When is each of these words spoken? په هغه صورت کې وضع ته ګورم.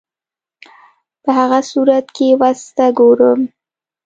په 1.23 1.29
هغه 1.39 1.59
صورت 1.71 2.05
کې 2.15 2.27
وضع 2.41 2.67
ته 2.77 2.85
ګورم. 2.99 3.41